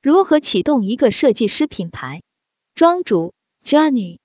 [0.00, 2.22] 如何启动一个设计师品牌？
[2.76, 4.18] 庄主 Johnny，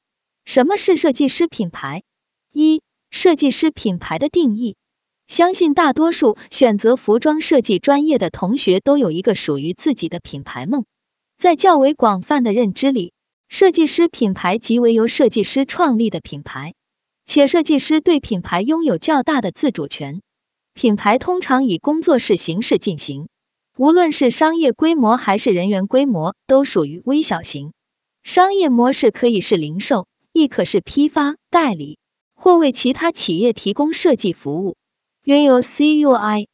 [0.45, 2.03] 什么是设计师品牌？
[2.51, 4.75] 一、设计师品牌的定义。
[5.25, 10.85] 相信大多数选择服装设计专业的同学都有一个属于自己的品牌梦。
[11.39, 13.11] 在较为广泛的认知里，
[13.49, 16.75] 设计师品牌即为由设计师创立的品牌，
[17.25, 20.21] 且设计师对品牌拥有较大的自主权。
[20.75, 23.27] 品牌通常以工作室形式进行，
[23.75, 27.73] 无论是商业规模还是人员规模，都属于微小型。
[28.21, 31.97] 商业模式可以是零售，亦可是批发、代理，
[32.35, 34.75] 或为其他企业提供设计服务。
[35.23, 36.45] 原有 CUI，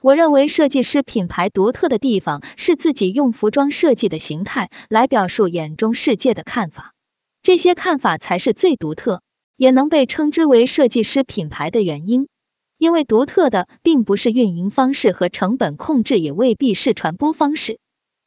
[0.00, 6.94] 我认为设计师品牌独特的地方是自己用服装设计的形态来表述眼中世界的看法，
[7.42, 9.20] 这些看法才是最独特，
[9.56, 12.28] 也能被称之为设计师品牌的原因。
[12.78, 17.80] 因为独特的并不是运营方式和成本控制，也未必是传播方式，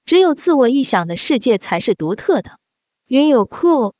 [0.06, 2.60] 只有自我臆想的世界才是独特的。
[3.08, 3.94] 云有 Cool，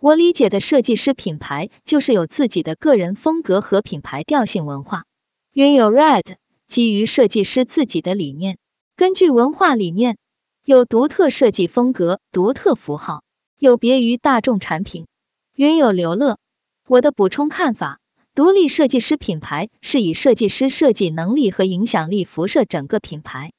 [0.00, 5.04] 我理解的设计师品牌就是有自己的个人风格和品牌调性文化。
[5.52, 6.36] 云有 Red，
[6.66, 8.56] 基于设计师自己的理念，
[8.96, 10.16] 根据文化理念，
[10.64, 13.22] 有独特设计风格、独特符号，
[13.58, 15.06] 有别于大众产品。
[15.54, 16.38] 云有刘乐，
[16.86, 18.00] 我的补充看法。
[18.38, 23.50] 独立设计师品牌是以设计师设计能力和影响力辐射整个品牌，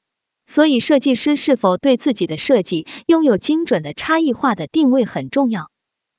[0.46, 5.70] 所以设计师是否对自己的设计拥有精准的差异化的定位很重要。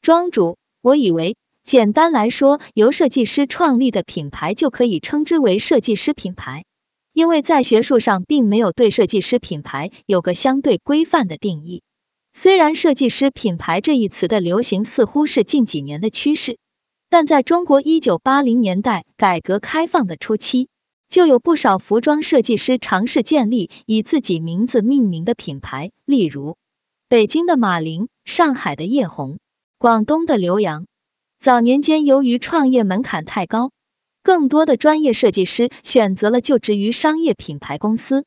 [0.03, 6.64] 庄主，我以为简单来说，由设计师创立的品牌就可以称之为设计师品牌，
[7.14, 11.81] 因为在学术上并没有对设计师品牌有个相对规范的定义。
[12.31, 16.59] 虽然设计师品牌这一词的流行似乎是近几年的趋势。
[17.12, 20.70] 但在中国一九八零年代改革开放的初期，
[21.09, 26.56] 就有不少服装设计师尝试建立以自己名字命名的品牌，例如
[27.09, 29.40] 北京的马琳、上海的叶红、
[29.78, 30.86] 广东的刘洋。
[31.38, 33.72] 早年间，由于创业门槛太高，
[34.23, 38.24] 更多的专业设计师选择了就职于商业品牌公司。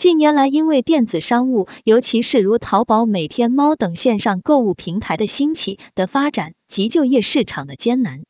[0.00, 8.22] 近年来，因为电子商务，尤其是如淘宝、每天猫等线上购物平台的兴起的发展及就业市场的艰难，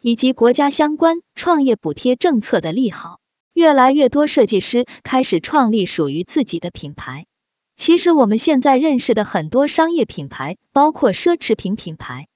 [0.00, 3.18] 以及国家相关创业补贴政策的利好，
[3.52, 7.26] 越来越多设计师开始创立属于自己的品牌。
[7.76, 12.26] 其实我们现在认识的很多商业品牌，包括奢侈品品牌，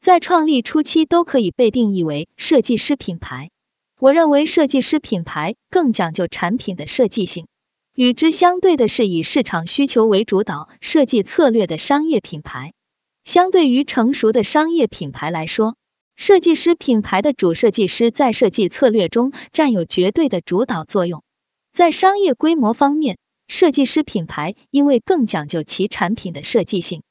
[0.00, 3.50] 在创立初期都可以被定义为设计师品牌。
[4.00, 7.46] 我认为设计师品牌更讲究产品的设计性。
[8.00, 12.72] 与之相对的是以市场需求为主导设计策略的商业品牌。
[13.24, 15.76] 相对于成熟的商业品牌来说，
[16.16, 21.22] 设计师品牌的主设计师在设计策略中占有绝对的主导作用。
[21.74, 23.18] 在商业规模方面，
[23.48, 27.02] 设计师品牌因为更讲究其产品的设计性，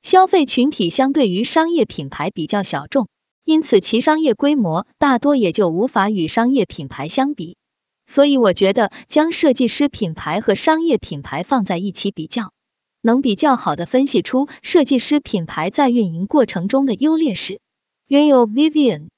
[0.00, 3.08] 消费群体相对于商业品牌比较小众，
[3.44, 7.58] 因此其商业规模大多也就无法与商业品牌相比。
[8.10, 12.54] 所以我觉得将设计师品牌和商业品牌放在一起比较，
[13.02, 17.60] 能比较好的分析出设计师品牌在运营过程中的优劣势。
[18.06, 19.08] 原有 Vivian，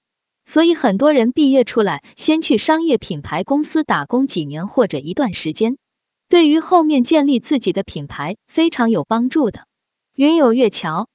[0.45, 5.79] 所以很多人毕业出来先去商业品牌公司打工几年或者一段时间，
[6.29, 9.67] 对于后面建立自己的品牌非常有帮助的。
[10.17, 11.07] 云有月桥，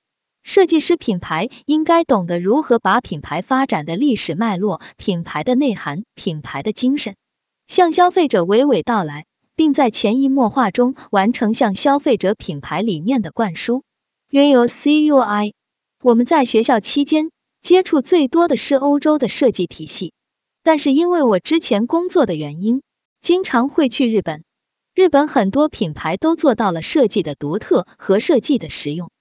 [0.43, 7.17] 设计师品牌应该懂得如何把品牌发展的历史脉络、品牌的内涵、品牌的精神。
[7.67, 13.83] 向消费者娓娓道来，并在潜移默化中完成向消费者品牌理念的灌输。
[14.29, 15.53] 原有 CUI，
[16.01, 17.31] 我们在学校期间
[17.61, 20.13] 接触最多的是欧洲的设计体系，
[20.61, 22.81] 但是因为我之前工作的原因，
[23.21, 24.43] 经常会去日本。
[24.93, 29.11] 日本很多品牌都做到了设计的独特和设计的实用，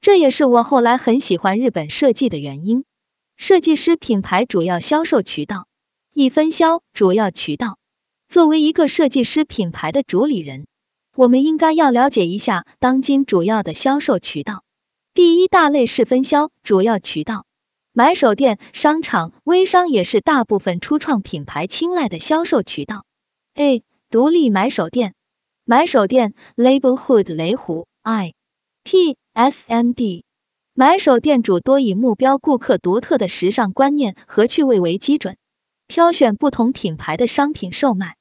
[0.00, 2.84] 这也是我后来很喜欢日本设计的原因。
[3.36, 5.66] 设计师品牌主要销售渠道，
[6.12, 7.78] 一分销主要渠道。
[8.34, 10.66] 作为一个设计师品牌的主理人，
[11.14, 14.64] 我们应该要了解一下当今主要的销售渠道。
[15.14, 17.46] 第一大类是分销主要渠道，
[17.92, 23.04] 买手店、商场、微商也是大部分初创品牌青睐的销售渠道。
[23.54, 23.84] A.
[24.10, 25.14] 独立买手店，
[25.64, 28.34] 买手店 Labelhood 雷虎 I
[28.82, 30.24] T S N D
[30.74, 35.36] 买手店主多以目标顾客独特的时尚观念和趣味为基准，
[35.86, 38.16] 挑选不同品牌的商品售卖。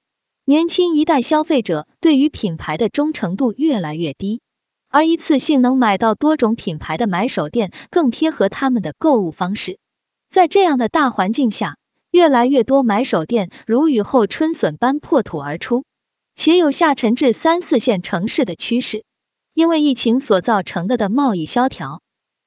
[0.46, 4.42] 年轻一代消费者对于品牌的忠诚度越来越低，
[4.90, 9.80] 而一次性能买到多种品牌的买手店更贴合他们的购物方式。
[10.30, 11.78] 在这样的大环境下，
[12.12, 15.86] 越来越多买手店如雨后春笋般破土而出，
[16.36, 19.06] 且有下沉至三四线城市的趋势。
[19.54, 22.02] 因为疫情所造成的的贸易萧条，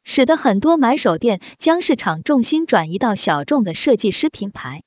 [0.04, 4.82] 使得很多买手店将市场重心转移到小众的设计师品牌。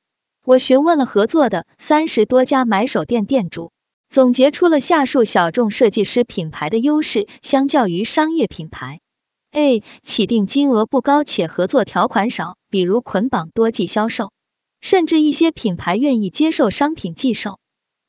[0.50, 3.72] 我询问了合作的三十多家买手店店主，
[4.10, 9.00] 总结出了下述小众设计师品牌的优势，相较于商业品牌
[9.52, 9.84] ：A.
[10.02, 14.32] 起订金额不高且合作条款少，比如捆绑多季销售，
[14.82, 17.60] 甚至一些品牌愿意接受商品寄售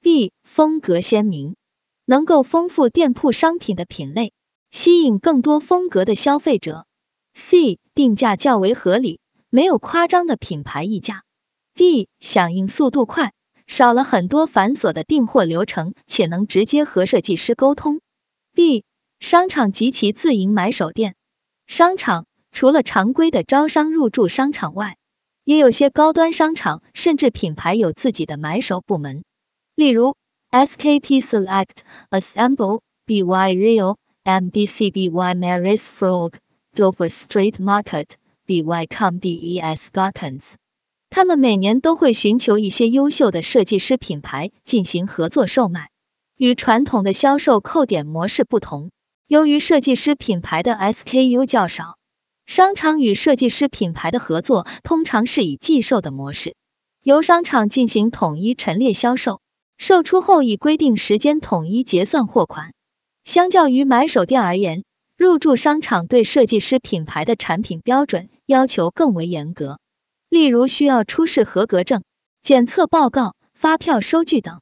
[0.03, 0.31] ；B.
[0.43, 1.57] 风格鲜明。
[2.07, 4.33] 能够丰富店铺商品的品类，
[4.71, 6.87] 吸引更多风格的消费者。
[7.35, 9.21] C 定价较为合理，
[9.51, 11.23] 没有夸张的品牌溢价。
[11.75, 13.33] D 响应速度快，
[13.67, 18.01] 少了很多繁琐的订货流程，且能直接和设计师沟通。
[18.55, 18.85] B
[19.19, 21.15] 商场及其自营买手店，
[21.67, 24.97] 商场除了常规的招商入驻商场外，
[25.45, 29.25] 也有些高端商场甚至品牌有自己的买手部门，
[29.75, 30.17] 例如。
[30.53, 36.33] SKP Select, Assemble, BY Real, MDC BY Maris Frog,
[36.75, 38.07] Dover Street Market,
[38.47, 40.55] BY Com DES Garkens。
[41.11, 45.91] 他们每年都会寻求一些优秀的设计师品牌进行合作售卖。
[46.37, 48.93] 与传统的销售扣点模式不同，
[49.27, 51.99] 由于设计师品牌的 SKU 较少，
[52.47, 56.55] 商场与设计师品牌的合作通常是以寄售的模式，
[57.03, 59.41] 由商场进行统一陈列销售。
[59.77, 62.73] 售出后以规定时间统一结算货款。
[63.25, 64.85] 相较于买手店而言，
[65.17, 69.79] 入驻商场对设计师品牌的产品标准要求更为严格，
[70.31, 72.05] 例如需要出示合格证、
[72.41, 74.61] 检测报告、发票收据等。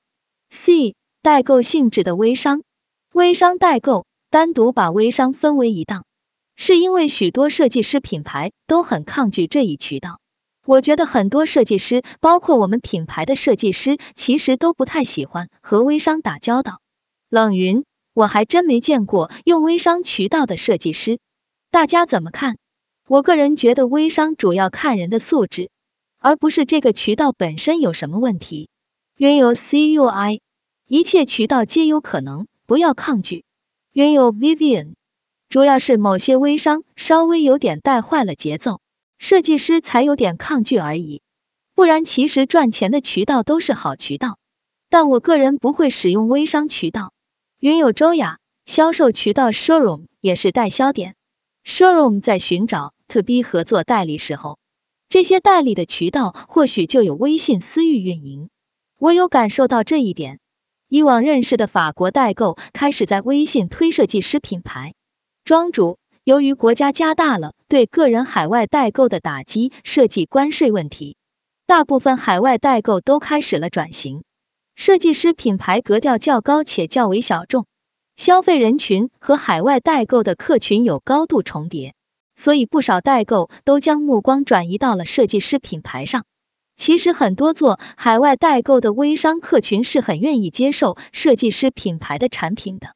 [0.48, 2.62] C 代购性质的微商，
[3.12, 6.06] 微商代购单独把微商分为一档，
[6.56, 10.20] 是因为许多设计师品牌都很抗拒这一渠道。
[10.64, 16.80] 我觉得很多设计师，包括我们品牌的设计师，其实都不太喜欢和微商打交道。
[17.28, 17.84] 冷云，
[18.14, 21.20] 我还真没见过用微商渠道的设计师，
[21.70, 22.56] 大家怎么看？
[23.08, 25.70] 我个人觉得微商主要看人的素质，
[26.19, 28.69] 而不是这个渠道本身有什么问题。
[29.16, 30.40] 云有 CUI，
[30.87, 33.46] 一切渠道皆有可能，不要抗拒。
[33.94, 34.93] 云有 Vivian，
[35.49, 38.82] 主要是某些微商稍微有点带坏了节奏。
[39.16, 41.22] 设计师才有点抗拒而已，
[41.75, 44.38] 不然其实赚钱的渠道都是好渠道。
[44.90, 47.14] 但我个人不会使用微商渠道。
[47.58, 51.14] 云有周雅，销售渠道 showroom 也是代销点。
[51.64, 54.58] showroom 在寻找 to B 合作代理时候，
[55.08, 58.50] 这些代理的渠道或许就有微信私域运营。
[58.99, 60.38] 我有感受到这一点。
[60.88, 64.94] 以往认识的法国代购开始在微信推设计师品牌，
[65.44, 65.99] 庄主。
[66.25, 71.16] 由于国家加大了对个人海外代购的打击，设计关税问题，
[71.66, 74.25] 大部分海外代购都开始了转型。
[74.75, 77.64] 设计师品牌格调较高且较为小众，
[78.14, 81.94] 消费人群和海外代购的客群有高度重叠，
[82.38, 86.25] 所以不少代购都将目光转移到了设计师品牌上。
[86.76, 92.94] 其实很多做海外代购的微商客群是很愿意接受设计师品牌的产品的。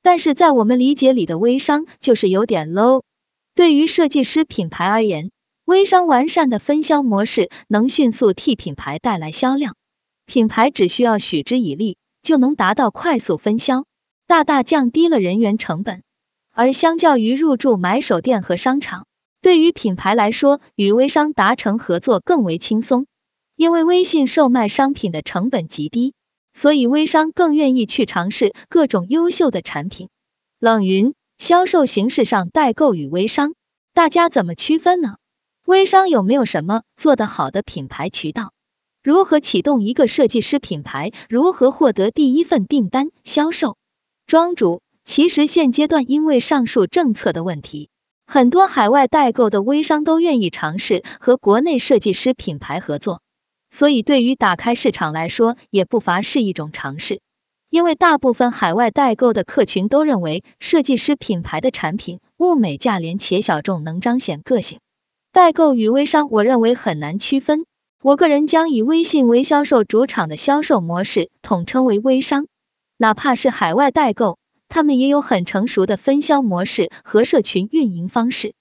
[0.00, 3.02] 但是在我们理解里的微商就是有点 low。
[3.56, 5.32] 对于设计师品牌而言，
[5.64, 9.74] 微商完善的分销模式能迅速替品牌带来销量，
[10.24, 13.86] 品牌只需要许之以利，就能达到快速分销，
[14.28, 16.03] 大大降低了人员成本。
[16.54, 19.06] 而相较于入驻买手店和商场，
[19.42, 23.06] 对于品牌来说，与微商达成合作更为轻松，
[23.56, 26.14] 因为微信售卖商品的成本极低。
[26.56, 30.08] 所以微商更愿意去尝试各种优秀的产品。
[30.60, 33.54] 冷云，销售形式上代购与微商，
[33.92, 35.16] 大家怎么区分呢？
[35.66, 38.52] 微商有没有什么做得好的品牌渠道？
[39.02, 41.10] 如何启动一个设计师品牌？
[41.28, 43.10] 如何获得第一份订单？
[43.24, 43.76] 销售？
[44.28, 47.90] 庄主，其实现阶段因为上述政策的问题，
[48.26, 53.20] 很多海外代购的微商都愿意尝试和国内设计师品牌合作。
[53.70, 57.20] 所以，对于打开市场来说，也不乏是一种尝试。
[57.68, 64.78] 因为大部分海外代购的客群都认为，设计师品牌的产品物美价廉且小众，能彰显个性。
[65.32, 67.66] 代购与微商，我认为很难区分。
[68.00, 72.46] 我个人将以微信为销售主场的销售模式统称为微商。
[72.96, 74.38] 哪怕是海外代购，
[74.74, 78.54] 他们也有很成熟的分销模式和社群运营方式。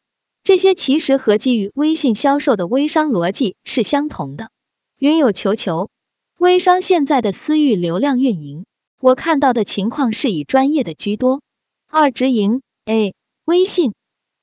[0.43, 4.51] 这些其实和基于微信销售的微商逻辑是相同的。
[4.99, 5.89] 云有求求，
[6.37, 8.65] 微商现在的私域流量运营，
[9.01, 11.41] 我看到的情况是以专业的居多。
[11.89, 13.15] 二直营，A
[13.45, 13.95] 微信，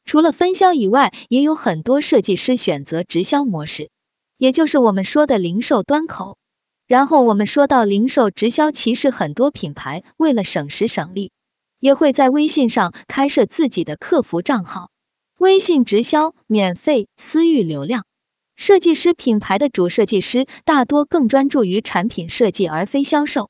[0.05, 3.91] 除了分销以外，也有很多设计师选择直销模式，
[4.39, 6.37] 也就是我们说的零售端口。
[6.89, 11.31] 然后我们说到零售直销，其实很多品牌为了省时省力，
[11.81, 14.91] 也会在微信上开设自己的客服账号，
[15.39, 18.05] 微信直销免费私域流量。
[18.55, 23.49] 设计师品牌的主设计师大多更专注于产品设计而非销售，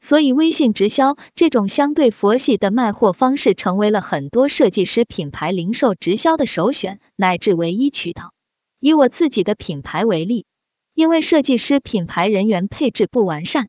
[0.00, 8.34] 所以微信直销这种相对佛系的卖货方式成为了很多设计师品牌零售直销的首选乃至唯一渠道。
[8.80, 10.44] 以我自己的品牌为例，
[10.94, 13.68] 因为设计师品牌人员配置不完善。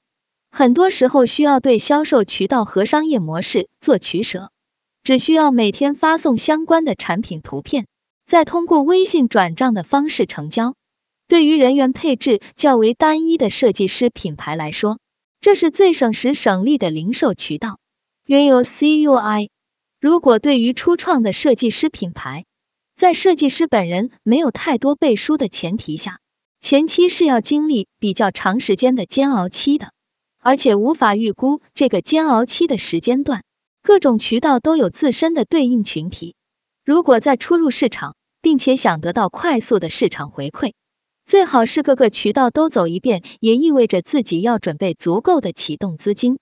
[0.54, 4.52] 很多时候需要对销售渠道和商业模式做取舍，
[5.02, 7.88] 只需要每天发送相关的产品图片，
[8.26, 10.76] 再通过微信转账的方式成交。
[11.30, 15.00] 对于人员配置较为单一的设计师品牌来说，
[15.40, 17.80] 这是最省时省力的零售渠道。
[18.26, 19.50] 原有 CUI，
[20.02, 22.44] 如果对于初创的设计师品牌，
[22.98, 26.20] 在设计师本人没有太多背书的前提下，
[26.60, 29.94] 前期是要经历比较长时间的煎熬期的。
[30.42, 33.44] 而且无法预估这个煎熬期的时间段，
[33.84, 36.36] 各种渠道都有自身的对应群体。
[36.84, 40.74] 如果在初入市场，并且想得到快速的市场回馈，
[41.24, 46.40] 最好是各个渠道都走一遍，也意味着自己要准备足够的启动资金。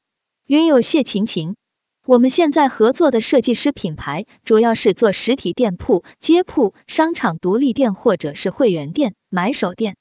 [0.47, 1.57] 云有谢晴晴，
[2.05, 9.97] 我们现在合作的设计师品牌，主要是做实体店铺、街铺、商场独立店或者是会员店、买手店，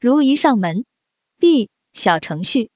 [0.00, 0.86] 如一上门、
[1.38, 2.71] B 小程序。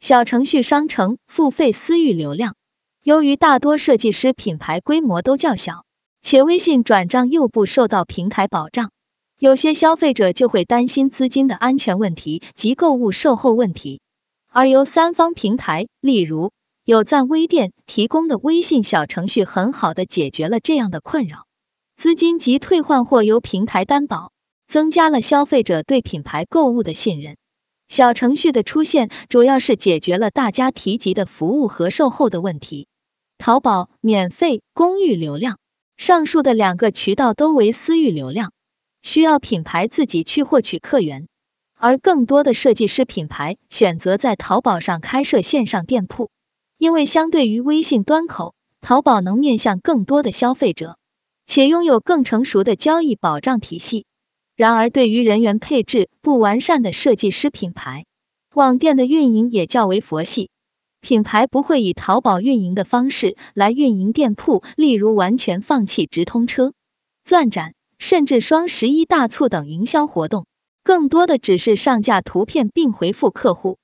[0.00, 2.56] 小程序商城付费私域流量，
[3.02, 5.84] 由于大多设计师品牌规模都较小，
[6.22, 8.92] 且微信转账又不受到平台保障，
[9.38, 14.00] 有些消费者就会担心资金的安全问题及购物售后问题。
[14.48, 16.50] 而由三方平台，例如
[16.82, 21.44] 有赞微店提供的微信小程序，很好的解决了这样的困扰，
[21.94, 24.32] 资金及退换货由平台担保，
[24.66, 27.36] 增加了消费者对品牌购物的信任。
[27.90, 32.86] 小程序的出现，主要是解决了大家提及的服务和售后的问题。
[33.36, 35.58] 淘宝免费公域流量，
[35.96, 38.52] 上述的两个渠道都为私域流量，
[39.02, 41.26] 需要品牌自己去获取客源。
[41.74, 46.30] 而更多的设计师品牌选择在淘宝上开设线上店铺，
[46.78, 50.96] 因为相对于微信端口，淘宝能面向更多的消费者，
[51.44, 54.06] 且拥有更成熟的交易保障体系。
[54.60, 58.04] 然而，对于人员配置不完善的设计师品牌，
[58.54, 60.50] 网店的运营也较为佛系。
[61.00, 66.74] 品牌不会以淘宝运营的方式来运营店铺，例如完全放弃直通车、
[67.24, 70.44] 钻展，甚至双十一大促等营销活动，
[70.84, 73.78] 更多的只是上架图片并回复客户。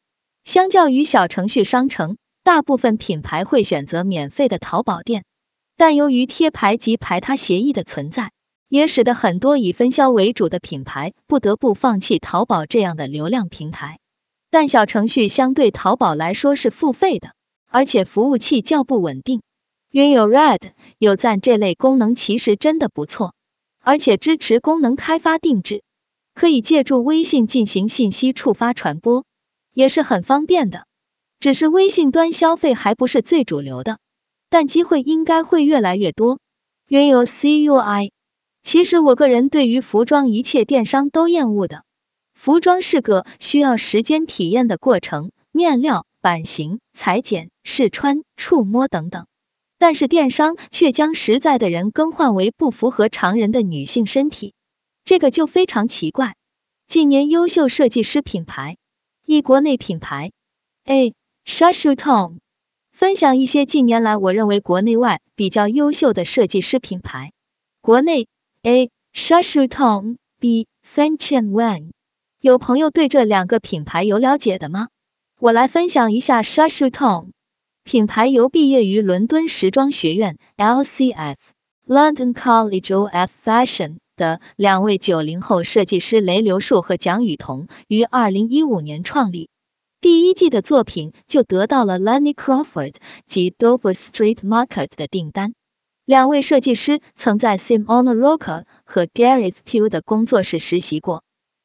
[0.44, 5.24] 相较于小程序商城，大部分品牌会选择免费的淘宝店，
[5.78, 8.30] 但由于贴牌及排他协议的存在。
[8.68, 13.98] 也使得很多以分销为主的品牌不得不放弃淘宝这样的流量平台。
[14.50, 17.34] 但小程序相对淘宝来说是付费的，
[17.68, 19.42] 而且服务器较不稳定。
[19.90, 20.60] 云有 Red
[20.98, 23.34] 有赞这类功能其实真的不错，
[23.80, 25.82] 而且支持功能开发定制，
[26.34, 29.24] 可以借助微信进行信息触发传播，
[29.72, 30.86] 也是很方便的。
[31.38, 33.98] 只是微信端消费还不是最主流的，
[34.48, 36.38] 但机会应该会越来越多。
[36.88, 38.10] 云有 CUI。
[38.66, 41.84] 其实我个人对于服装一切电商都厌恶的，
[42.34, 49.28] 服装是个需要时间体验的过程，面料、版型、裁剪、试穿、触摸等等。
[49.78, 54.52] 但是电商却将实在的人更换为不符合常人的女性身体，
[55.04, 56.34] 这个就非常奇怪。
[56.88, 58.78] 近年优秀设计师品牌，
[59.24, 60.32] 一国内品牌
[60.86, 61.14] A
[61.46, 62.38] Shashu Tom
[62.90, 67.30] 分享一些近年来我认为国内外比较优秀的设计师品牌，
[67.80, 68.26] 国内。
[68.68, 68.90] A.
[69.14, 70.66] Shushu Tong, B.
[70.84, 71.92] Fanchen Wan，
[72.40, 74.88] 有朋友对这两个品牌有了解的吗？
[75.38, 77.28] 我来分享一下 Shushu Tong
[77.84, 81.36] 品牌，由毕业于伦敦时装学院 （LCF,
[81.86, 89.48] London College of Fashion） 的两位九零后设计师雷流树和蒋雨桐于二零一五年创立。
[90.00, 92.96] 第一季的作品就得到了 Lenny Crawford
[93.26, 95.54] 及 Dover Street Market 的订单。
[96.06, 101.24] 两位设计师曾在 Simon Roca 和 Gareth p u 的工作室实习过。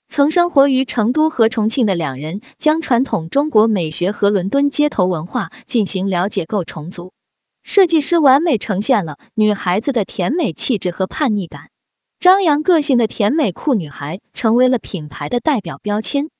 [0.10, 7.13] 曾生活于成都和重庆的两人，将传统中国美学和伦敦街头文化进行了解构重组。
[7.62, 11.69] 设计师完美呈现了女孩子的甜美气质和叛逆感，
[12.19, 16.31] 张扬个性的甜美酷女孩成为了品牌的代表标签。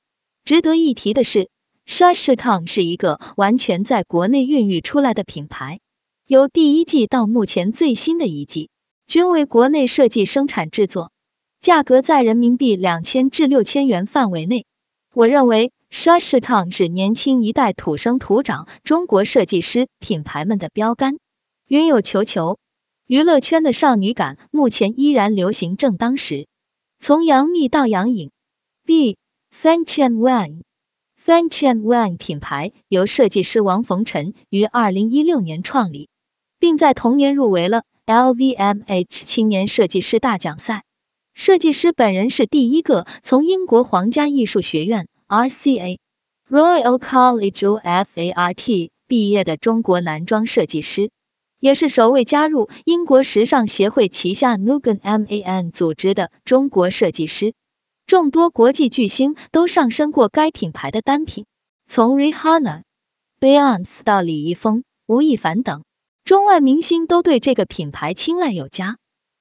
[0.44, 1.50] 值得一提的是
[1.86, 5.78] shashitong 是一个完全在国内孕育出来的品牌。
[6.26, 8.70] 由第一季到目前最新的一季，
[9.06, 11.10] 均为国内设计生产制作，
[11.60, 14.64] 价格在人民币两千至六千元范围内。
[15.12, 21.18] 我认为 s h a s h t o n 是年轻一代土生土长中国设计师品牌们的标杆。
[21.66, 22.58] 云有球球，
[23.06, 26.46] 娱乐圈的少女感目前依然流行正当时，
[27.00, 28.30] 从杨幂到杨颖。
[28.86, 29.16] B
[29.54, 30.62] Fan Chen Wang
[31.22, 36.08] Fan Chen Wang 品牌由设计师王逢辰于二零一六年创立，
[36.62, 40.84] 并在同年入围了 LVMH 青年设计师大奖赛。
[41.34, 45.98] 设计师本人是第一个从英国皇家艺术学院 RCA
[46.48, 51.10] Royal College of Art 毕业的中国男装设计师，
[51.58, 57.54] 也是首位加入英国时尚协会旗下 Nugan Man 组织的中国设计师。
[58.06, 61.44] 众多国际巨星都上身过该品牌的单品，
[61.88, 62.82] 从 Rihanna、
[63.40, 65.82] Beyonce 到李易峰、吴亦凡等
[66.24, 68.98] 中外明星都对这个品牌青睐有加。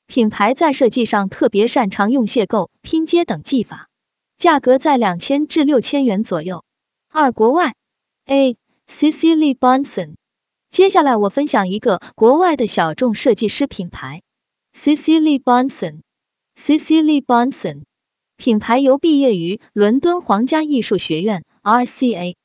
[0.08, 3.88] 品牌在设计上特别擅长用邂逅、拼接等技法，
[4.38, 6.64] 价格在两千至六千元左右。
[7.10, 7.76] 二国外。
[8.26, 8.56] A.
[8.88, 10.16] Cecily Bonson，
[10.70, 14.22] 接下来我分享一个国外的小众设计师品牌
[14.76, 16.04] ，Cecily b o n s o n
[16.56, 17.84] Cecily Bonson。
[18.38, 22.36] 品牌由毕业于伦敦皇家艺术学院 （RCA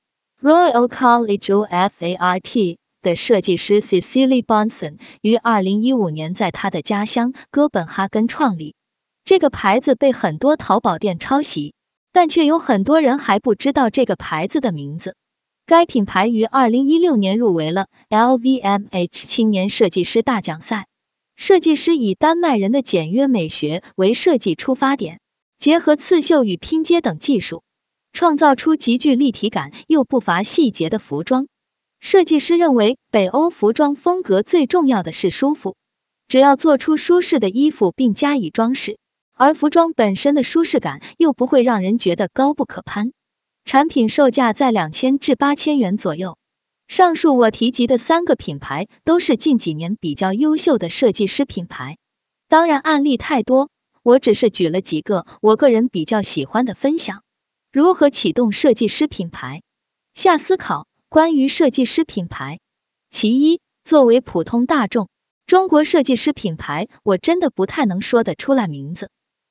[0.41, 1.69] Royal College of
[2.03, 8.75] Art） 的设计师 Cecilie Bonson 于二零一五年在他的家乡哥本哈根创立。
[9.25, 11.73] 这个牌子被很多淘宝店抄袭，
[12.13, 15.15] 但却有很多人还不知道这个牌子的名字。
[15.67, 20.89] 该品牌于二零一六年入围了 LVMH 青年设计师大奖赛。
[21.37, 25.21] 设计师以丹麦人的简约美学为设计出发点。
[25.59, 27.63] 结合刺绣与拼接等技术，
[28.13, 31.47] 创造出极具立体感又不乏细节的服装。
[32.01, 35.77] 设计师认为，北欧服装风格最重要的是舒服，
[36.29, 38.99] 只要做出舒适的衣服并加以装饰，
[39.35, 43.13] 而服装本身的舒适感又不会让人觉得高不可攀。
[43.65, 46.39] 产品售价在两千至八千元左右。
[46.87, 51.99] 上述我提及的三个品牌都是近几年比较优秀的设计师品牌，
[52.49, 53.71] 当然案例太多。
[54.05, 57.25] 我只是举了几个我个人比较喜欢的分享。
[57.73, 59.63] 如何启动设计师品牌？
[60.15, 62.59] 下思考关于设计师品牌。
[63.11, 65.09] 其一，作为普通大众，
[65.47, 69.11] 中国设计师品牌我真的不太能说得出来名字，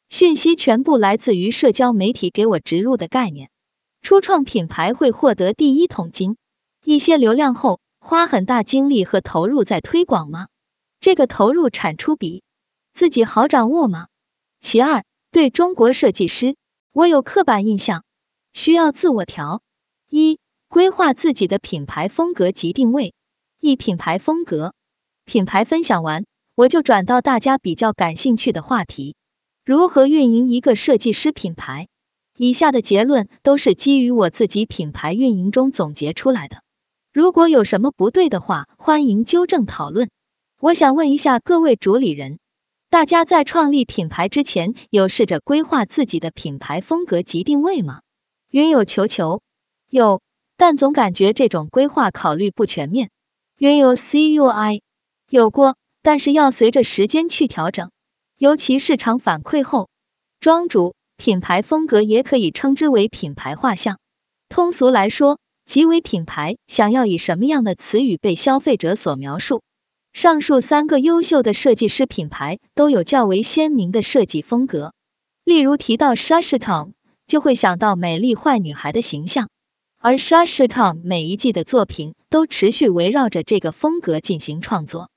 [0.09, 3.49] 讯息全部来自于社交媒体给我植入的概念。
[4.01, 6.35] 初创品牌会获得第一桶金，
[6.83, 10.47] 一些流量后，花很大精力和投入在推广吗？
[10.99, 12.43] 这个投入产出比
[12.93, 14.07] 自己好掌握吗？
[14.59, 16.55] 其二，对中国设计师，
[16.91, 18.03] 我有刻板印象，
[18.53, 19.61] 需要自我调。
[20.09, 20.37] 一、
[20.75, 23.13] 规划自己的品牌风格及定位。
[23.61, 24.73] 一、品牌风格。
[25.23, 29.15] 品牌分享完，我就转到大家比较感兴趣的话题：
[29.63, 31.87] 如何运营一个设计师品牌？
[32.35, 36.61] 以下的结论都是基于我自己品牌运营中总结出来的，
[37.13, 40.09] 如果有什么不对的话，欢迎纠正讨论。
[40.59, 42.37] 我想问一下各位主理人。
[42.89, 48.01] 大家在创立品牌之前，有试着规划自己的品牌风格及定位吗？
[48.51, 49.41] 云有球球
[49.89, 50.21] 有，
[50.57, 53.09] 但总感觉这种规划考虑不全面。
[53.57, 54.81] 原有 CUI
[55.29, 57.91] 有过，但是要随着时间去调整，
[58.37, 59.89] 尤其市场反馈后。
[60.39, 63.97] 庄主品牌风格也可以称之为品牌画像，
[64.49, 69.63] 通俗来说，即为品牌想要以什么样的词语被消费者所描述。
[70.13, 74.93] 上述三个优秀的设计师品牌都有较为鲜明的设计风格，
[75.43, 76.91] 例如提到 Sasha Tom，
[77.25, 79.49] 就会想到美丽坏女孩的形象，
[79.97, 85.09] 而 Sasha Tom 每一季的作品都持续围绕着这个风格进行创作，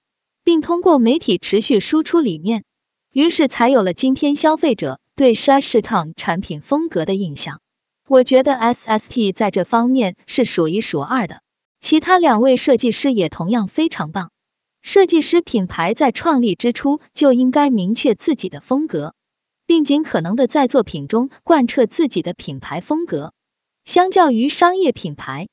[0.44, 2.64] 并通过媒体持续输出理念，
[3.12, 7.60] 于是才有了今天消费者对 Sasha Tom 产品风格的印象。
[8.06, 11.42] 我觉得 SST 在这方面是数一数二的，
[11.78, 14.30] 其他两位设计师也同样非常棒。
[14.80, 19.14] 设计师品牌在创立之初就应该明确自己的风格，
[19.66, 23.34] 并尽可能的在作品中贯彻自己的品牌风格。
[23.88, 25.48] 相较于商业品牌，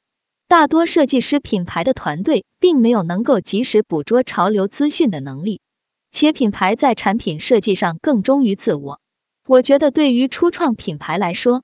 [0.49, 5.61] 大多设计师品牌的团队并没有能够及时捕捉潮流资讯的能力，
[6.11, 8.99] 且品牌在产品设计上更忠于自我。
[9.47, 11.63] 我觉得对于初创品牌来说，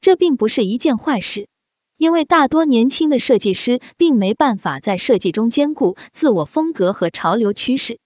[0.00, 1.48] 这并不是一件坏事。
[1.96, 7.98] 因为大多年轻的设计师并没办法在设计中兼顾自我风格和潮流趋势，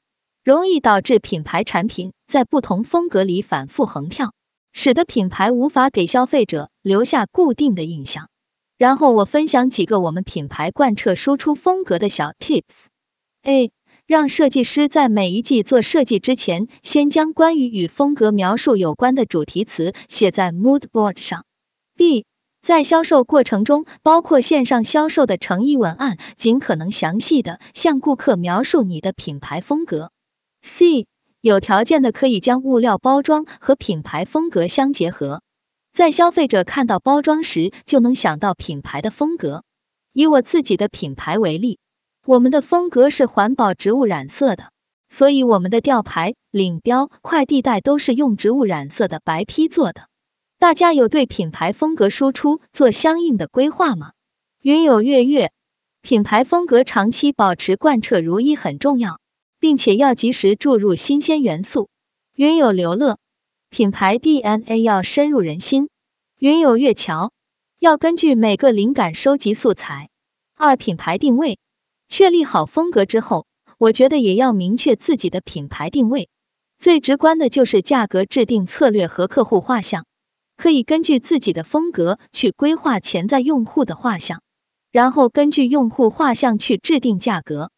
[0.43, 4.33] 容易导致品牌产品在不同风格里反复横跳，
[4.79, 8.29] 使得品牌无法给消费者留下固定的印象。
[8.77, 12.89] 然后我分享几个我们品牌贯彻输出风格的小 tips。
[13.43, 13.73] A.
[14.05, 21.47] 让设计师在每一季做设计之前，先将关于与风格描述有关的主题词写在 mood board 上。
[21.97, 22.27] B.
[22.61, 30.11] 在销售过程中，包括线上销售的诚意文案，尽可能详细的向顾客描述你的品牌风格。
[30.61, 31.07] C
[31.47, 35.43] 有条件的可以将物料包装和品牌风格相结合，
[35.93, 39.63] 在消费者看到包装时就能想到品牌的风格。
[40.13, 41.79] 以我自己的品牌为例，
[42.25, 44.73] 我们的风格是环保植物染色的，
[45.09, 50.09] 所以我们的吊牌、领标、快递袋都是用植物染色的白坯做的。
[50.59, 54.11] 大家有对品牌风格输出做相应的规划吗？
[54.63, 55.53] 云有月月，
[56.03, 59.21] 品牌风格长期保持贯彻如一很重要。
[59.59, 61.89] 并且要及时注入新鲜元素。
[62.35, 63.19] 云有流乐，
[63.71, 65.89] 品牌 DNA 要深入人心。
[66.39, 67.33] 云有月桥，
[67.79, 70.11] 要根据每个灵感收集素材。
[70.55, 71.59] 二品牌定位，
[72.09, 73.47] 确立好风格之后，
[73.79, 76.29] 我觉得也要明确自己的品牌定位。
[76.79, 80.05] 最直观的就是价格制定策略和客户画像，
[80.59, 84.43] 可以根据自己的风格去规划潜在用户的画像，
[84.93, 87.71] 然后根据用户画像去制定价格。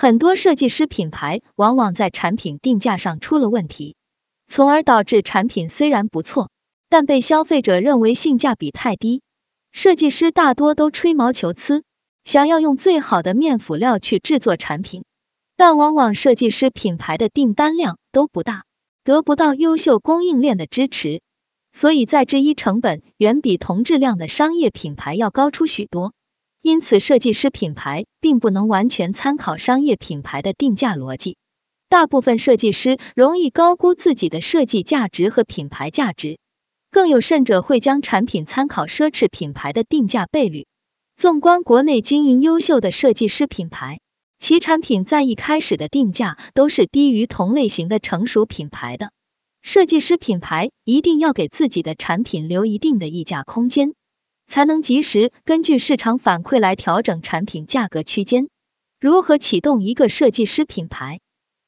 [0.00, 3.96] 很多设计师品牌往往在产品定价上出了问题，
[4.46, 6.52] 从而导致产品虽然不错，
[6.88, 9.22] 但被消费者认为性价比太低。
[9.72, 11.82] 设计师大多都吹毛求疵，
[12.22, 15.02] 想要用最好的面辅料去制作产品，
[15.56, 18.66] 但往往设计师品牌的订单量都不大，
[19.02, 21.22] 得不到优秀供应链的支持，
[21.72, 26.12] 所以在制衣成本远比同质量的商业品牌要高出许多。
[26.60, 31.36] 因此，设计师品牌并不能完全参考商业品牌的定价逻辑。
[31.88, 36.38] 大部分设计师容易高估自己的设计价值和品牌价值，
[36.90, 40.66] 更有甚者会将产品参考奢侈品牌的定价倍率。
[41.16, 44.00] 纵观国内经营优秀的设计师品牌，
[44.38, 49.10] 其产品在一开始的定价都是低于同类型的成熟品牌的。
[49.62, 53.94] 设计师品牌一定要给自己的产品留一定的溢价空间。
[54.48, 58.48] 才能及时根据市场反馈来调整产品价格区间。
[58.98, 61.20] 如何启动一个设计师品牌？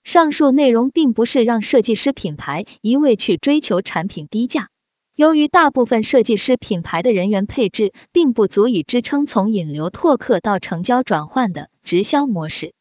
[0.03, 4.71] 上述内容并不是让设计师品牌一味去追求产品低价。
[5.15, 12.73] 由于大部分设计师品牌的人员配置并不足以支撑从引流拓客到成交转换的直销模式，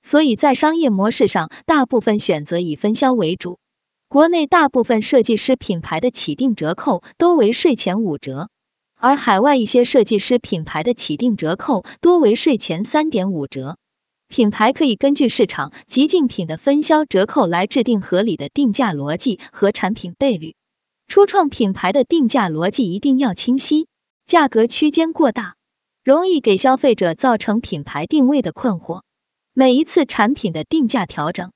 [0.00, 3.58] 所以在商业模式上，大部分选择以分销为主。
[4.08, 8.48] 国内大部分设计师品牌的起订折扣都为税前五折。
[9.00, 13.76] 而海外一些设计师品牌的起订折扣多为税前三点五折，
[14.26, 20.56] 品牌可以根据市场及竞品的分销折扣来制定合理的定价逻辑和产品倍率。
[21.06, 23.86] 初创品牌的定价逻辑一定要清晰，
[24.26, 25.54] 价格区间过大，
[26.02, 29.02] 容易给消费者造成品牌定位的困惑。
[29.54, 31.52] 每一次产品的定价调整，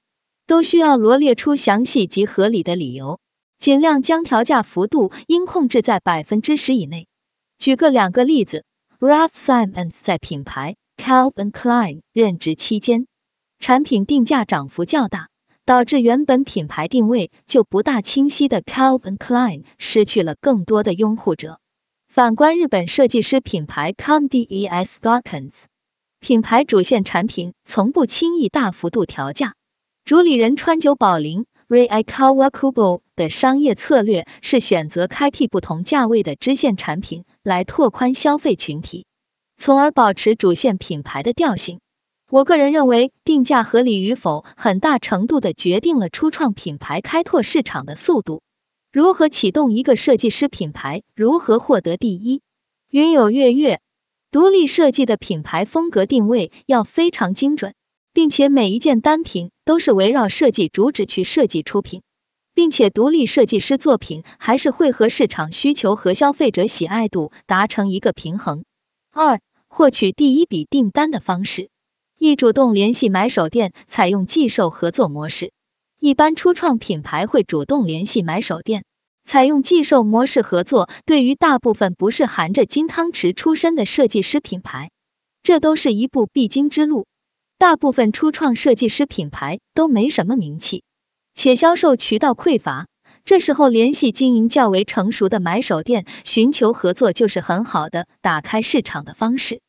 [0.47, 3.19] 都需要罗列出详细及合理的理由，
[3.59, 7.09] 尽量将调价幅度应控制在百分之十以内。
[7.63, 8.65] 举个两个例子
[8.99, 13.07] ，Ralph Simons 在品牌 Calvin Klein 任职期间，
[13.61, 15.29] 产品定价涨幅较大，
[15.65, 21.61] 导致原本品牌定位就不大清晰的 Calvin Klein 失去了更多的拥护者。
[22.09, 24.99] 反观日本设计师品牌 Conde S.
[25.01, 25.53] Garkens，
[26.19, 29.55] 品牌主线产品从不轻易大幅度调价，
[30.05, 31.47] 主理人川久保玲。
[31.73, 39.07] Rei Kawakubo 的商业策略是选择开辟不同价位的支线产品，来拓宽消费群体，
[39.57, 41.81] 从而保持主线品牌的调性。
[42.29, 48.43] 我个人认为，定价合理与否，很大程度的决定了初创品牌开拓市场的速度。
[48.93, 51.03] 如何启动一个设计师品牌？
[51.15, 52.43] 如何获得第一？
[52.91, 53.81] 云有月月，
[54.31, 57.73] 独立设计的品牌风格定位要非常精准。
[58.13, 62.03] 并且每一件单品都是围绕设计主旨去设计出品，
[62.55, 68.65] 并且独立设计师作品还是会和市场需求和消费者喜爱度达成一个平衡。
[69.11, 71.71] 二、获取第一笔订单的方式，
[72.19, 75.53] 一主动联系买手店，采用寄售合作模式。
[75.99, 78.85] 一般初创品牌会主动联系买手店，
[79.25, 80.91] 采用寄售模式合作。
[81.07, 84.91] 对于大部分不是含着金汤匙出身的设计师品牌，
[85.43, 87.07] 这都是一步必经之路。
[87.63, 90.83] 大部分初创设计师品牌都没什么名气，
[91.33, 92.89] 且销售渠道匮乏，
[93.25, 99.61] 这时候联系经营较为成熟的买手店，寻求合作就是很好的打开市场的方式。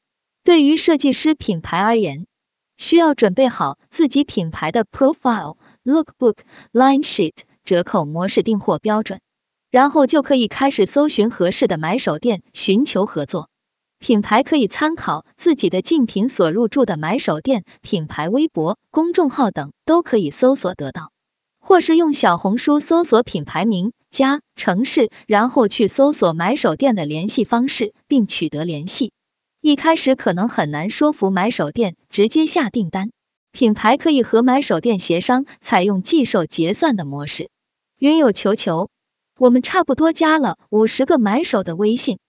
[0.43, 2.25] 对于设计师品牌而言，
[2.77, 6.37] 需要准备好自己品牌的 profile、lookbook、
[6.71, 9.21] line sheet、折扣模式、订货标准，
[9.69, 13.51] 然后就可以开始搜寻合适的买手店，寻求合作。
[14.03, 21.13] 品牌可以参考自己的竞品所入驻的买手店、品牌微博、公众号等，都可以搜索得到。
[21.61, 29.13] 或是用小红书搜索品牌名、加城市，然后去搜索买手店的联系方式，并取得联系。
[29.61, 33.09] 一开始可能很难说服买手店直接下订单，
[33.53, 37.49] 品牌可以和买手店协商，采用寄售结算的模式。
[37.99, 38.89] 云友求求，
[39.39, 42.19] 我们差不多加了五十个买手的微信，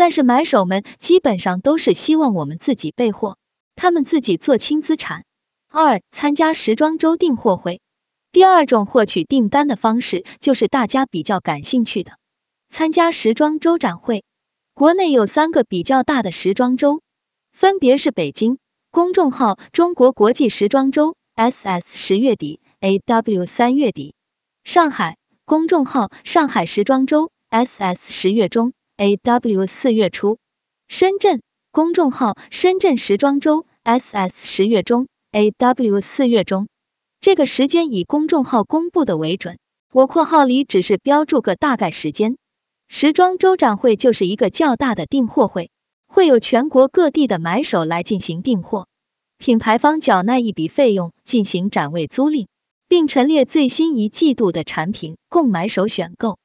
[0.00, 3.36] 但是买手们基本上都是希望我们自己备货，
[3.76, 5.26] 他们自己做轻资产。
[5.68, 7.82] 二、参加时装周订货会。
[8.32, 12.12] 第二种获取订单的方式，就是大家比较感兴趣的，
[12.70, 14.24] 参加时装周展会。
[14.72, 17.02] 国内有三个比较大的时装周，
[17.52, 18.56] 分别是北京
[18.90, 24.14] 公众号中国国际时装周 SS 十月底，AW 三月底；
[24.64, 30.36] 上海公众号上海时装周 SS 十月中，AW 四月初；
[30.86, 31.40] 深圳
[31.72, 36.68] 公众号深圳时装周 SS 十月中，AW 四月中。
[37.22, 39.58] 这个时间以公众号公布的为准，
[39.90, 42.36] 我括号里只是标注个大概时间。
[42.88, 45.70] 时装周展会就是一个较大的订货会，
[46.06, 48.86] 会有全国各地的买手来进行订货，
[49.38, 52.48] 品牌方缴纳一笔费用进行展位租赁，
[52.86, 56.36] 并陈列最新一季度的产品供买手选购。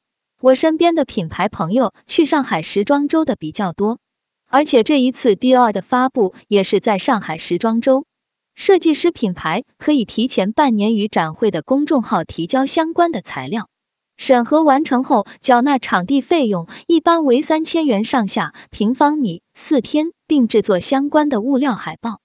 [0.42, 4.00] 我身边的品牌朋友去上海时装周的比较多，
[4.48, 8.06] 而且这一次 Dior 的发布也是在上海时装周。
[8.54, 13.70] 设计师品牌可以提前半年与展会的公众号提交相关的材料。
[14.18, 22.20] 审核完成后，缴纳场地费用一般为三千元上下平方米，四天，并制作相关的物料海报。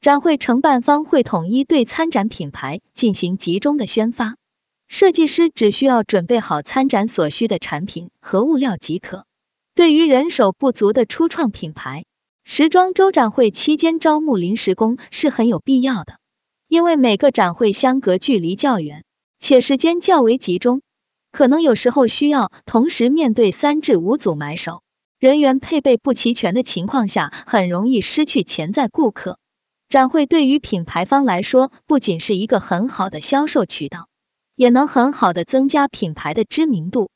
[0.00, 4.36] 展会承办方会统一对参展品牌进行集中的宣发，
[4.88, 9.26] 设计师只需要准备好参展所需的产品和物料即可。
[9.74, 12.04] 对于人手不足的初创品牌，
[12.44, 16.14] 时装周展会期间招募临时工是很有必要的，
[16.68, 19.04] 因为每个展会相隔距离较远，
[19.38, 20.80] 且时间较为集中。
[21.32, 24.82] 可能有时候需要同时面对三至五组买手，
[25.18, 29.38] 人员配备不齐全的情况下，很容易失去潜在顾客。
[29.90, 34.08] 展会对于品牌方来说，不仅是一个很好的销售渠道，
[34.56, 37.10] 也能很好的增加品牌的知名度。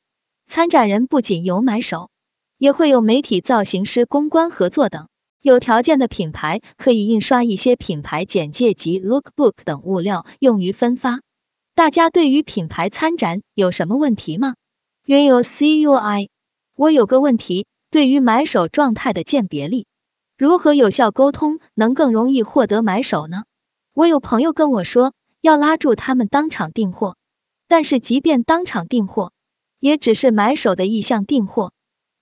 [0.46, 2.10] 参展人不仅有买手，
[2.58, 5.08] 也会有媒体、造型师、公关合作等。
[5.40, 11.20] 有条件的品牌可以印刷一些品牌简介及 lookbook 等物料，用于分发。
[11.74, 14.54] 大家对于品牌参展有什么问题吗？
[15.06, 16.28] 原有 CUI，
[16.76, 19.86] 我有个问题，对于买手状态的鉴别力，
[20.36, 23.44] 如何有效沟通，能更容易获得买手呢？
[23.94, 27.16] 我有朋友跟我说，要拉住他们当场订货，
[27.70, 29.30] 但是即便当场订货，
[29.78, 31.72] 也只是买手的意向订货。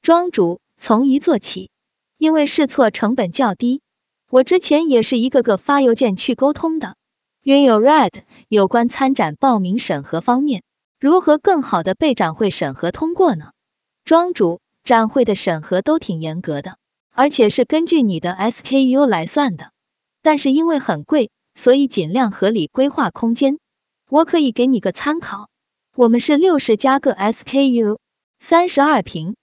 [0.02, 1.70] 庄主从一做起，
[2.18, 3.80] 因为试错成本较低，
[4.28, 6.96] 我之前也是一个个发邮件去沟通的。
[7.42, 8.12] 云有 Red
[8.48, 10.64] 有关参展报名审核方面，
[11.00, 13.52] 如何更好的被展会审核通过呢？
[14.04, 16.76] 庄主，展会的审核都挺严格的，
[17.11, 19.72] 而且是根据你的 SKU 来算的，
[20.20, 23.58] 但是因为很贵，所以尽量合理规划空间。
[24.11, 25.51] 我可以给你个参考，
[25.94, 27.99] 我们是六十加个 SKU，
[28.38, 29.37] 三十二平。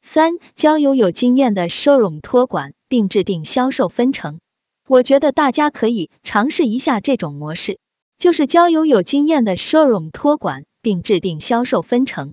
[0.00, 4.38] 三，交由有经验的 showroom 托管，并制定销售分成。
[4.86, 7.78] 我觉得大家可以尝试一下这种模式，
[8.16, 12.32] 就是交由有经验的 showroom 托管，并制定销售分成。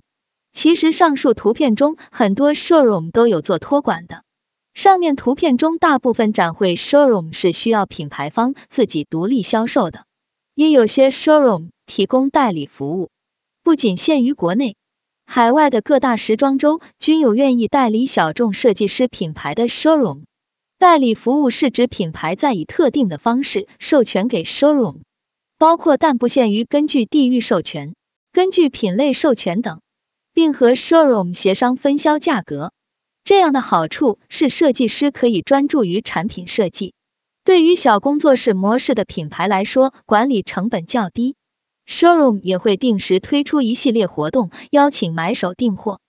[0.52, 4.22] 其实上述图片中很多 showroom 都有做托管的，
[4.74, 10.04] 上面图片中大部分展会 showroom 是需要品牌方自己独立销售的，
[10.54, 13.10] 也有些 showroom 提供代理服务。
[13.64, 14.76] 不仅限于国内，
[15.26, 20.22] 海外的各大时装周均有愿意代理小众设计师品牌的 showroom。
[20.78, 25.00] 代理服务是指品牌在以特定的方式授权给 showroom，
[25.58, 27.96] 包括但不限于根据地域授权、
[28.32, 29.80] 根据品类授权等，
[30.32, 32.72] 并和 showroom 协商分销价格。
[33.24, 36.94] 这样的好处是设计师可以专注于产品设计，
[37.44, 41.34] 对于小工作室模式的品牌来说，管理成本较低。
[41.90, 46.00] Showroom 也会定时推出一系列活动，邀请买手订货，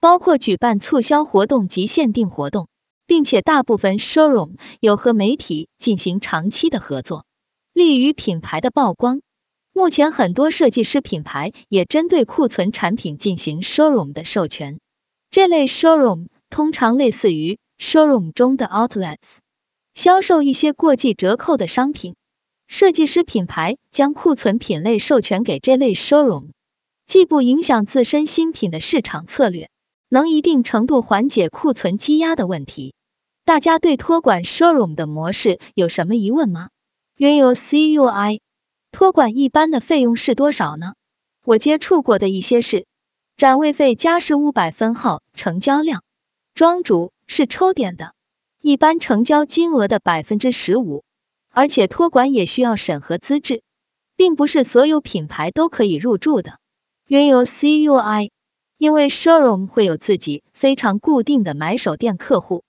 [0.00, 2.68] 包括举办促销活动及限定活动。
[3.08, 7.24] 并且大部分 showroom 有和媒体进行长期的合作，
[7.72, 9.22] 利于品牌的曝光。
[9.72, 14.78] 目前很多设计师品牌也针对库存产品进行 showroom 的授权，
[15.30, 19.38] 这类 showroom 通常类似于 showroom 中的 outlets，
[19.94, 22.14] 销售一些过季折扣的商品。
[22.68, 26.50] 设计师品牌将库存品类授权给这类 showroom，
[27.06, 29.70] 既不影响自身新品的市场策略，
[30.10, 32.94] 能一定程度缓解库存积压的问题。
[33.46, 36.68] 大家对托管 showroom 的模式有什么疑问吗？
[37.16, 38.40] 原有 CUI
[38.92, 40.92] 托管一般的费用是多少呢？
[41.46, 42.84] 我接触过的一些是，
[43.38, 46.04] 展位费加十五百分号，成交量，
[46.54, 48.12] 庄主是抽点的，
[48.60, 51.02] 一般成交金额的百分之十五，
[51.50, 53.62] 而且托管也需要审核资质，
[54.16, 56.58] 并不是所有品牌都可以入驻的。
[57.06, 58.30] 原有 CUI，
[58.76, 62.64] 因为 showroom 会有自己非常固定的买手店客户，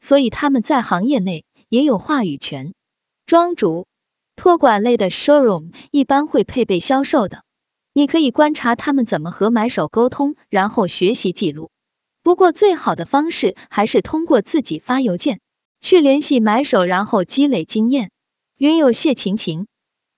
[0.00, 2.74] 所以他们在行业内也有话语权。
[3.26, 3.86] 庄主，
[4.36, 7.44] 托管类的 showroom 一般会配备销售的。
[7.92, 11.70] 你可以观察他们怎么和买手沟通，然后学习记录。
[12.24, 15.40] 不过最好的方式还是通过自己发邮件
[15.80, 18.10] 去联系买手，然后积累经验。
[18.64, 19.66] 云有谢晴晴，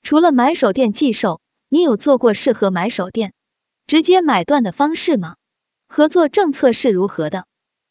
[0.05, 3.33] 除了买手店寄售，你有做过适合买手店
[3.89, 5.35] 直接买断的方式吗？
[5.89, 7.47] 合作政策是如何的？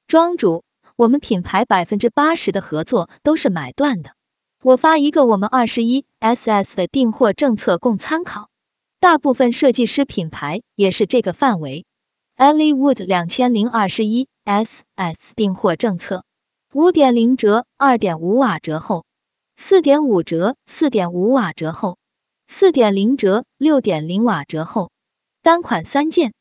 [0.07, 0.63] 庄主，
[0.95, 4.11] 我们品牌百分之八十的合作都是买断的。
[4.63, 8.47] 我发一个我们二十一 SS 的订货政策供参考。
[9.01, 11.85] 大部分设计师品牌也是这个范围。
[12.37, 16.23] e l l i Wood 两千零二十一 SS 订货政策，
[16.71, 19.03] 五点零折，二点五瓦折后，
[19.57, 21.97] 四点五折，四点五瓦折后，
[22.47, 24.91] 四点零折，六点零瓦折后，
[25.41, 26.33] 单款三件，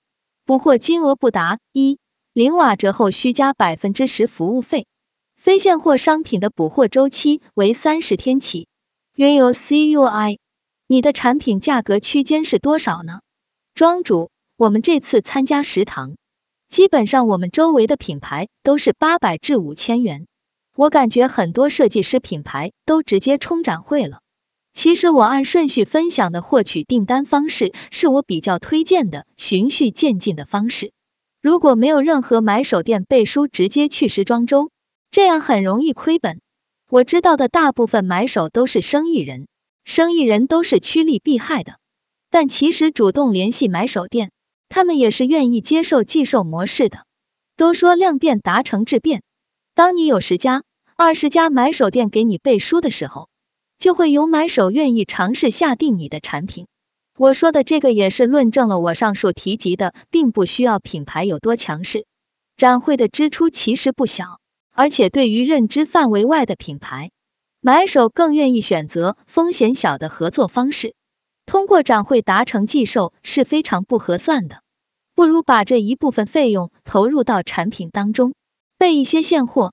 [0.45, 1.99] 补货金额不达一
[2.33, 4.87] 零瓦折后需加百分之十服务费，
[5.37, 8.69] 非现货商品的补货周期为三十天起。
[9.15, 10.39] 原油 CUI。
[10.87, 13.21] 你的产品价格区间是多少呢？
[13.75, 16.17] 庄主，我们这次参加食堂，
[16.69, 20.27] 基本上我们周围的品牌都是八百至五千元。
[20.77, 24.21] 我感觉很多设计师品牌都直接冲展会了。
[24.73, 30.93] 其实我按顺序分享的获取订单方式是我比较推荐的循序渐进的方式。
[31.41, 34.71] 如果没有任何买手店背书，直接去时装周，
[35.13, 36.41] 这样很容易亏本。
[36.91, 39.47] 我知道的大部分买手都是生意人。
[39.85, 41.75] 生意人都是趋利避害的，
[42.31, 44.33] 但其实主动联系买手店，
[44.69, 47.05] 他们也是愿意接受寄售模式的。
[47.57, 49.23] 都说量变达成质变，
[49.77, 50.63] 当你有十家、
[50.97, 53.29] 二十家买手店给你背书的时候，
[53.77, 56.69] 就会有买手愿意尝试下定你的产品。
[57.19, 62.07] 我说的这个也是论证了我上述提及的，并不需要品牌有多强势，
[62.57, 64.39] 展会的支出其实不小，
[64.73, 67.11] 而且对于认知范围外的品牌。
[67.61, 70.95] 买手更愿意选择风险小的合作方式，
[71.47, 74.63] 通过展会达成寄售是非常不合算的，
[75.17, 78.35] 不如把这一部分费用投入到产品当中，
[78.79, 79.73] 备一些现货，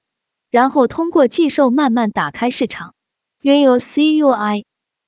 [0.49, 2.93] 然后通过寄售慢慢打开市场。
[3.41, 4.65] 原有 CUI，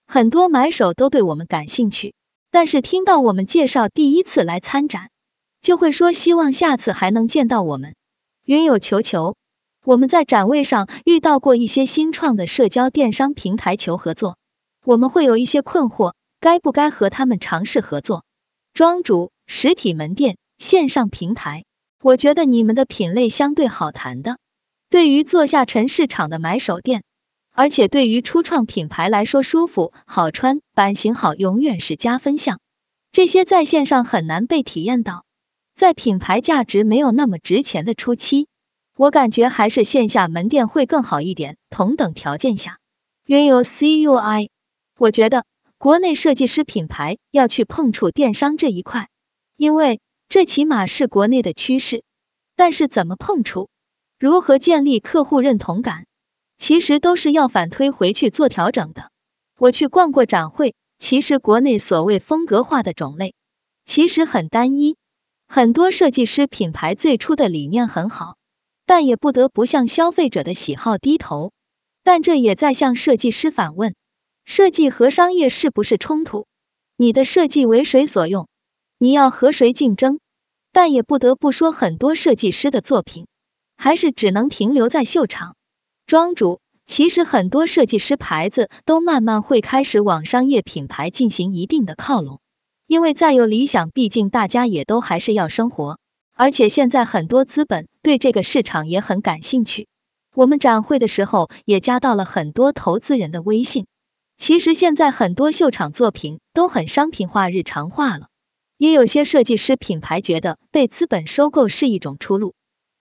[0.08, 2.14] 很多买手都对我们感兴趣，
[2.52, 5.10] 但是听到我们介绍第一次来参展，
[5.62, 7.96] 就会说希望下次还能见到我们。
[8.44, 9.36] 云有求求。
[9.86, 14.38] 我们在展位上遇到过一些新创的社交电商平台求合作，
[14.86, 18.24] 我们会有一些困惑，该不该和他们尝试合作？
[18.74, 21.66] 庄主，实体门店、线上平台，
[22.04, 24.38] 我觉得你们的品类相对好谈的，
[24.89, 27.02] 对于做下沉市场的买手店，
[27.54, 32.60] 而且对于初创品牌来说，舒服、好穿、版型好，永远是加分项。
[33.13, 35.24] 这些在线上很难被体验到，
[35.76, 38.50] 在品牌价值没有那么值钱的初期。
[38.98, 41.56] 我感觉还是线下门店会更好一点。
[41.70, 42.80] 同等条件下，
[43.26, 44.50] 原有 CUI，
[45.00, 45.46] 我觉得
[45.78, 49.08] 国内设计师品牌要去碰触电商这一块，
[49.56, 50.02] 因为
[50.34, 52.04] 这起码是国内的趋势。
[52.56, 53.69] 但是怎么碰触，
[54.17, 56.08] 如何建立客户认同感，
[56.58, 59.12] 其实都是要反推回去做调整的。
[59.60, 63.36] 我去逛过展会，其实国内所谓风格化的种类
[63.86, 64.98] 其实很单一，
[65.48, 68.36] 很多设计师品牌最初的理念很好。
[68.88, 71.52] 但也不得不向消费者的喜好低头，
[72.04, 73.93] 但这也在向设计师反问：
[74.46, 76.48] 设计和商业是不是冲突？
[76.98, 78.48] 你的设计为谁所用？
[78.98, 80.19] 你要和谁竞争？
[80.74, 83.28] 但也不得不说，很多设计师的作品
[83.78, 85.56] 还是只能停留在秀场。
[86.08, 92.42] 庄主，其实很多设计师牌子都慢慢会开始往商业品牌进行一定的靠拢，
[92.88, 96.00] 因为再有理想，毕竟大家也都还是要生活。
[96.36, 99.88] 而且现在很多资本对这个市场也很感兴趣。
[100.34, 103.86] 我们展会的时候也加到了很多投资人的微信。
[104.36, 108.30] 其实现在很多秀场作品都很商品化、日常化了。
[108.84, 112.54] 也有些设计师品牌觉得被资本收购是一种出路。